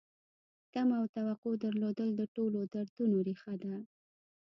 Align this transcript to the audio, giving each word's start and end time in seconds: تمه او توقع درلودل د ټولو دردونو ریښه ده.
تمه 0.73 0.95
او 1.01 1.05
توقع 1.15 1.53
درلودل 1.63 2.09
د 2.15 2.21
ټولو 2.35 2.59
دردونو 2.73 3.15
ریښه 3.27 3.53
ده. 3.63 3.75